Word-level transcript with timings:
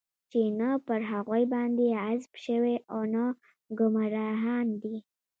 چې 0.31 0.41
نه 0.59 0.69
پر 0.87 1.01
هغوى 1.11 1.43
باندې 1.53 1.85
غضب 2.03 2.33
شوى 2.45 2.75
او 2.93 3.01
نه 3.13 3.23
ګمراهان 3.79 4.67
دی. 4.83 4.95